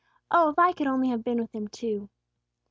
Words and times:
Oh, 0.31 0.49
if 0.49 0.57
I 0.57 0.73
could 0.73 0.87
only 0.87 1.09
have 1.09 1.23
been 1.23 1.39
with 1.39 1.53
Him, 1.53 1.67
too!" 1.67 2.09